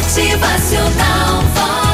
Motivacional 0.00 1.44
Vox. 1.54 1.89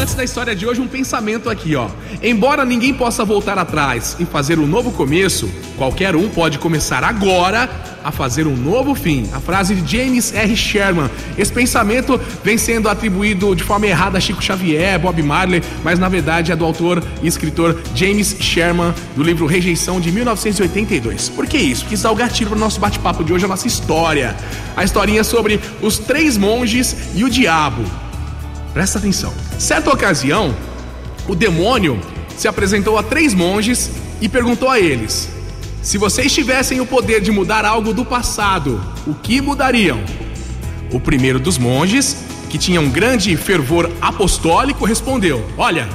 Antes 0.00 0.14
da 0.14 0.22
história 0.22 0.54
de 0.54 0.64
hoje, 0.64 0.80
um 0.80 0.86
pensamento 0.86 1.50
aqui, 1.50 1.74
ó. 1.74 1.88
Embora 2.22 2.64
ninguém 2.64 2.94
possa 2.94 3.24
voltar 3.24 3.58
atrás 3.58 4.16
e 4.20 4.24
fazer 4.24 4.56
um 4.60 4.66
novo 4.66 4.92
começo, 4.92 5.50
qualquer 5.76 6.14
um 6.14 6.28
pode 6.28 6.56
começar 6.56 7.02
agora 7.02 7.68
a 8.04 8.12
fazer 8.12 8.46
um 8.46 8.54
novo 8.54 8.94
fim. 8.94 9.28
A 9.32 9.40
frase 9.40 9.74
de 9.74 9.96
James 9.96 10.32
R. 10.32 10.56
Sherman. 10.56 11.10
Esse 11.36 11.52
pensamento 11.52 12.18
vem 12.44 12.56
sendo 12.56 12.88
atribuído 12.88 13.56
de 13.56 13.64
forma 13.64 13.88
errada 13.88 14.18
a 14.18 14.20
Chico 14.20 14.40
Xavier, 14.40 15.00
Bob 15.00 15.20
Marley, 15.20 15.64
mas 15.82 15.98
na 15.98 16.08
verdade 16.08 16.52
é 16.52 16.56
do 16.56 16.64
autor 16.64 17.02
e 17.20 17.26
escritor 17.26 17.76
James 17.92 18.36
Sherman, 18.38 18.94
do 19.16 19.24
livro 19.24 19.46
Rejeição 19.46 20.00
de 20.00 20.12
1982. 20.12 21.28
Por 21.30 21.44
que 21.48 21.58
isso? 21.58 21.84
Quis 21.86 22.02
dar 22.02 22.12
o 22.12 22.14
gatilho 22.14 22.50
para 22.50 22.56
o 22.56 22.60
nosso 22.60 22.78
bate-papo 22.78 23.24
de 23.24 23.32
hoje, 23.32 23.46
a 23.46 23.48
nossa 23.48 23.66
história. 23.66 24.36
A 24.76 24.84
historinha 24.84 25.24
sobre 25.24 25.58
os 25.82 25.98
três 25.98 26.36
monges 26.36 26.96
e 27.16 27.24
o 27.24 27.28
diabo. 27.28 27.82
Presta 28.72 28.98
atenção. 28.98 29.32
Certa 29.58 29.90
ocasião, 29.90 30.54
o 31.26 31.34
demônio 31.34 32.00
se 32.36 32.46
apresentou 32.46 32.98
a 32.98 33.02
três 33.02 33.34
monges 33.34 33.90
e 34.20 34.28
perguntou 34.28 34.68
a 34.68 34.78
eles: 34.78 35.28
Se 35.82 35.98
vocês 35.98 36.32
tivessem 36.32 36.80
o 36.80 36.86
poder 36.86 37.20
de 37.20 37.30
mudar 37.30 37.64
algo 37.64 37.92
do 37.92 38.04
passado, 38.04 38.80
o 39.06 39.14
que 39.14 39.40
mudariam? 39.40 40.00
O 40.92 41.00
primeiro 41.00 41.38
dos 41.38 41.58
monges, 41.58 42.16
que 42.48 42.56
tinha 42.56 42.80
um 42.80 42.88
grande 42.88 43.36
fervor 43.36 43.90
apostólico, 44.00 44.84
respondeu: 44.84 45.44
Olha, 45.56 45.88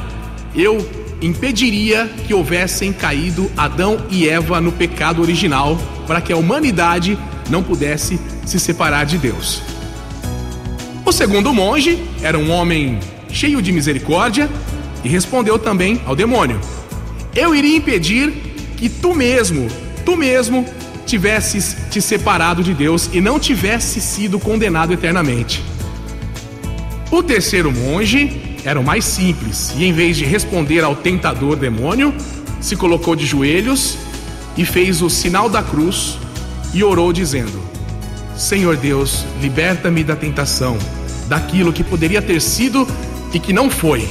eu 0.56 0.88
impediria 1.22 2.08
que 2.28 2.34
houvessem 2.34 2.92
caído 2.92 3.50
Adão 3.56 4.06
e 4.10 4.28
Eva 4.28 4.60
no 4.60 4.72
pecado 4.72 5.22
original, 5.22 5.78
para 6.06 6.20
que 6.20 6.34
a 6.34 6.38
humanidade 6.38 7.18
não 7.50 7.64
pudesse 7.64 8.20
se 8.46 8.60
separar 8.60 9.06
de 9.06 9.18
Deus. 9.18 9.62
O 11.06 11.12
segundo 11.12 11.54
monge 11.54 12.00
era 12.22 12.38
um 12.38 12.50
homem 12.50 12.98
cheio 13.30 13.62
de 13.62 13.72
misericórdia 13.72 14.50
e 15.04 15.10
respondeu 15.10 15.60
também 15.60 16.02
ao 16.06 16.16
demônio: 16.16 16.60
Eu 17.36 17.54
iria 17.54 17.76
impedir 17.76 18.32
que 18.78 18.88
tu 18.88 19.14
mesmo, 19.14 19.68
tu 20.06 20.16
mesmo, 20.16 20.66
tivesses 21.06 21.76
te 21.92 22.02
separado 22.02 22.64
de 22.64 22.74
Deus 22.74 23.10
e 23.12 23.20
não 23.20 23.38
tivesse 23.38 24.00
sido 24.00 24.40
condenado 24.40 24.94
eternamente. 24.94 25.62
O 27.12 27.22
terceiro 27.22 27.72
monge 27.72 28.58
era 28.64 28.80
o 28.80 28.84
mais 28.84 29.04
simples 29.04 29.74
e, 29.78 29.84
em 29.84 29.92
vez 29.92 30.16
de 30.16 30.24
responder 30.24 30.84
ao 30.84 30.96
tentador 30.96 31.58
demônio, 31.58 32.14
se 32.62 32.78
colocou 32.78 33.14
de 33.14 33.26
joelhos 33.26 33.98
e 34.58 34.64
fez 34.64 35.02
o 35.02 35.10
sinal 35.10 35.50
da 35.50 35.62
cruz 35.62 36.18
e 36.74 36.82
orou, 36.82 37.12
dizendo: 37.12 37.73
Senhor 38.38 38.76
Deus, 38.78 39.26
liberta-me 39.42 40.04
da 40.04 40.16
tentação, 40.16 40.78
daquilo 41.28 41.72
que 41.72 41.84
poderia 41.84 42.22
ter 42.22 42.42
sido 42.42 42.88
e 43.34 43.40
que 43.40 43.54
não 43.54 43.70
foi. 43.70 44.08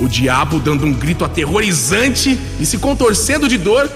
O 0.00 0.08
diabo, 0.08 0.58
dando 0.58 0.86
um 0.86 0.92
grito 0.92 1.24
aterrorizante 1.24 2.38
e 2.58 2.66
se 2.66 2.78
contorcendo 2.78 3.48
de 3.48 3.58
dor, 3.58 3.90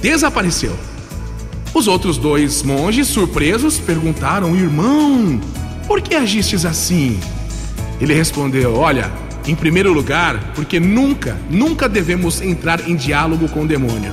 desapareceu. 0.00 0.76
Os 1.72 1.86
outros 1.86 2.16
dois 2.16 2.62
monges, 2.62 3.06
surpresos, 3.08 3.78
perguntaram: 3.78 4.56
Irmão, 4.56 5.40
por 5.86 6.00
que 6.00 6.14
agistes 6.14 6.64
assim? 6.64 7.20
Ele 8.00 8.14
respondeu: 8.14 8.74
Olha, 8.74 9.12
em 9.46 9.54
primeiro 9.54 9.92
lugar, 9.92 10.52
porque 10.54 10.80
nunca, 10.80 11.38
nunca 11.48 11.88
devemos 11.88 12.40
entrar 12.40 12.88
em 12.88 12.96
diálogo 12.96 13.48
com 13.48 13.62
o 13.62 13.66
demônio. 13.66 14.12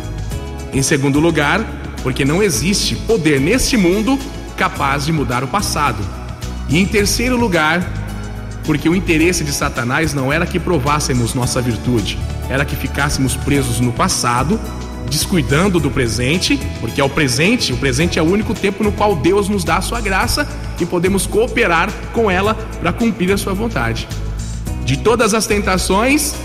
Em 0.74 0.82
segundo 0.82 1.20
lugar, 1.20 1.66
porque 2.04 2.26
não 2.26 2.42
existe 2.42 2.96
poder 2.96 3.40
neste 3.40 3.78
mundo 3.78 4.18
capaz 4.56 5.06
de 5.06 5.12
mudar 5.12 5.44
o 5.44 5.48
passado. 5.48 6.04
E 6.70 6.78
em 6.78 6.86
terceiro 6.86 7.38
lugar, 7.38 7.86
porque 8.66 8.90
o 8.90 8.96
interesse 8.96 9.44
de 9.44 9.54
Satanás 9.54 10.14
não 10.14 10.32
era 10.32 10.46
que 10.46 10.60
provássemos 10.60 11.34
nossa 11.34 11.62
virtude, 11.62 12.20
era 12.50 12.66
que 12.66 12.76
ficássemos 12.76 13.36
presos 13.36 13.80
no 13.80 13.94
passado, 13.94 14.60
descuidando 15.10 15.80
do 15.80 15.90
presente, 15.90 16.60
porque 16.82 17.00
é 17.00 17.04
o 17.04 17.10
presente, 17.10 17.72
o 17.72 17.78
presente 17.78 18.20
é 18.20 18.22
o 18.22 18.26
único 18.26 18.54
tempo 18.54 18.84
no 18.84 18.92
qual 18.92 19.16
Deus 19.16 19.48
nos 19.48 19.64
dá 19.64 19.78
a 19.78 19.82
sua 19.82 20.02
graça 20.02 20.48
e 20.80 20.86
podemos 20.86 21.26
cooperar 21.26 21.90
com 22.12 22.30
ela 22.30 22.56
para 22.82 22.92
cumprir 22.92 23.32
a 23.32 23.38
sua 23.38 23.54
vontade. 23.54 24.08
De 24.84 24.98
todas 24.98 25.34
as 25.34 25.48
tentações, 25.48 26.36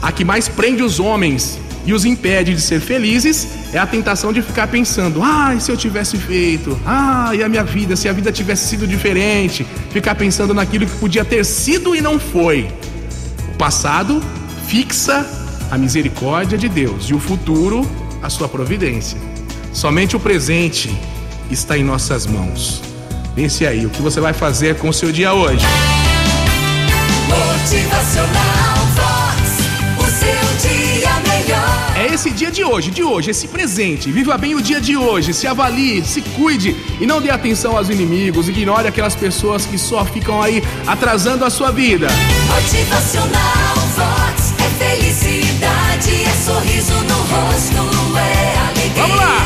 a 0.00 0.12
que 0.12 0.24
mais 0.24 0.48
prende 0.48 0.82
os 0.82 1.00
homens 1.00 1.58
e 1.84 1.92
os 1.92 2.04
impede 2.04 2.54
de 2.54 2.60
ser 2.60 2.80
felizes 2.80 3.48
é 3.72 3.78
a 3.78 3.86
tentação 3.86 4.32
de 4.32 4.42
ficar 4.42 4.68
pensando: 4.68 5.22
ai, 5.22 5.56
ah, 5.56 5.60
se 5.60 5.70
eu 5.70 5.76
tivesse 5.76 6.16
feito, 6.16 6.78
ah, 6.86 7.30
e 7.34 7.42
a 7.42 7.48
minha 7.48 7.64
vida, 7.64 7.96
se 7.96 8.08
a 8.08 8.12
vida 8.12 8.30
tivesse 8.30 8.68
sido 8.68 8.86
diferente, 8.86 9.66
ficar 9.90 10.14
pensando 10.14 10.54
naquilo 10.54 10.86
que 10.86 10.96
podia 10.98 11.24
ter 11.24 11.44
sido 11.44 11.94
e 11.94 12.00
não 12.00 12.18
foi. 12.18 12.68
O 13.54 13.58
passado 13.58 14.22
fixa 14.66 15.26
a 15.70 15.78
misericórdia 15.78 16.56
de 16.56 16.68
Deus 16.68 17.06
e 17.06 17.14
o 17.14 17.18
futuro 17.18 17.88
a 18.22 18.30
sua 18.30 18.48
providência. 18.48 19.18
Somente 19.72 20.14
o 20.14 20.20
presente 20.20 20.94
está 21.50 21.76
em 21.76 21.82
nossas 21.82 22.26
mãos. 22.26 22.82
Pense 23.34 23.66
aí, 23.66 23.86
o 23.86 23.90
que 23.90 24.02
você 24.02 24.20
vai 24.20 24.32
fazer 24.32 24.76
com 24.76 24.88
o 24.88 24.92
seu 24.92 25.10
dia 25.10 25.32
hoje? 25.32 25.64
Esse 32.22 32.30
dia 32.30 32.52
de 32.52 32.62
hoje, 32.62 32.92
de 32.92 33.02
hoje, 33.02 33.30
esse 33.32 33.48
presente. 33.48 34.12
Viva 34.12 34.38
bem 34.38 34.54
o 34.54 34.62
dia 34.62 34.80
de 34.80 34.96
hoje, 34.96 35.34
se 35.34 35.44
avalie, 35.44 36.04
se 36.04 36.22
cuide 36.22 36.76
e 37.00 37.04
não 37.04 37.20
dê 37.20 37.30
atenção 37.30 37.76
aos 37.76 37.88
inimigos. 37.88 38.48
Ignore 38.48 38.86
aquelas 38.86 39.16
pessoas 39.16 39.66
que 39.66 39.76
só 39.76 40.04
ficam 40.04 40.40
aí 40.40 40.62
atrasando 40.86 41.44
a 41.44 41.50
sua 41.50 41.72
vida. 41.72 42.06
Motivacional 42.46 43.74
Vox 43.96 44.54
é 44.56 44.84
felicidade, 44.84 46.24
é 46.24 46.32
sorriso 46.44 46.92
no 46.92 47.16
rosto, 47.16 48.16
é 48.16 48.58
alegria. 48.68 49.02
Vamos 49.02 49.16
lá! 49.16 49.38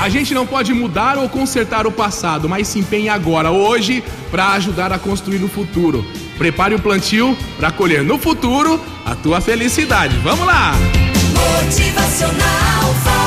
É. 0.00 0.04
A 0.04 0.08
gente 0.08 0.32
não 0.32 0.46
pode 0.46 0.72
mudar 0.72 1.18
ou 1.18 1.28
consertar 1.28 1.86
o 1.86 1.92
passado, 1.92 2.48
mas 2.48 2.68
se 2.68 2.78
empenhe 2.78 3.10
agora, 3.10 3.50
hoje, 3.50 4.02
para 4.30 4.52
ajudar 4.52 4.94
a 4.94 4.98
construir 4.98 5.44
o 5.44 5.48
futuro. 5.48 6.02
Prepare 6.38 6.74
o 6.74 6.80
plantio 6.80 7.36
para 7.58 7.70
colher 7.70 8.02
no 8.02 8.16
futuro 8.16 8.80
a 9.04 9.14
tua 9.14 9.42
felicidade. 9.42 10.16
Vamos 10.18 10.46
lá! 10.46 10.72
Motivacional. 11.38 13.17